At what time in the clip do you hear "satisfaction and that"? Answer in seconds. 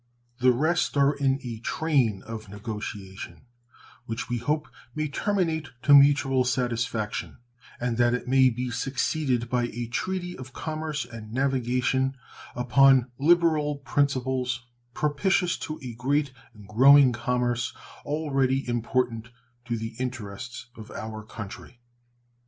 6.43-8.15